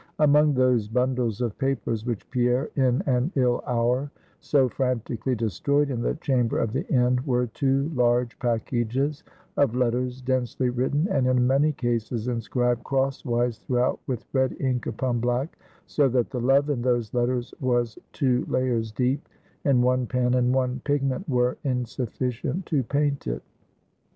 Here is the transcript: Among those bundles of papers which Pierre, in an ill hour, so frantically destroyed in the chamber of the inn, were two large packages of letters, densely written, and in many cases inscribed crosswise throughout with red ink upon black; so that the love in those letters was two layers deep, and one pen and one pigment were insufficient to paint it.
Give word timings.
Among 0.17 0.55
those 0.55 0.87
bundles 0.87 1.41
of 1.41 1.59
papers 1.59 2.07
which 2.07 2.27
Pierre, 2.31 2.69
in 2.75 3.03
an 3.05 3.31
ill 3.35 3.63
hour, 3.67 4.09
so 4.39 4.67
frantically 4.67 5.35
destroyed 5.35 5.91
in 5.91 6.01
the 6.01 6.15
chamber 6.15 6.57
of 6.57 6.73
the 6.73 6.87
inn, 6.87 7.19
were 7.23 7.45
two 7.45 7.91
large 7.93 8.39
packages 8.39 9.23
of 9.57 9.75
letters, 9.75 10.19
densely 10.19 10.71
written, 10.71 11.07
and 11.11 11.27
in 11.27 11.45
many 11.45 11.71
cases 11.71 12.27
inscribed 12.27 12.83
crosswise 12.83 13.59
throughout 13.59 13.99
with 14.07 14.25
red 14.33 14.57
ink 14.59 14.87
upon 14.87 15.19
black; 15.19 15.55
so 15.85 16.09
that 16.09 16.31
the 16.31 16.41
love 16.41 16.71
in 16.71 16.81
those 16.81 17.13
letters 17.13 17.53
was 17.61 17.99
two 18.11 18.43
layers 18.49 18.91
deep, 18.91 19.29
and 19.65 19.83
one 19.83 20.07
pen 20.07 20.33
and 20.33 20.51
one 20.51 20.81
pigment 20.83 21.29
were 21.29 21.59
insufficient 21.63 22.65
to 22.65 22.81
paint 22.81 23.27
it. 23.27 23.43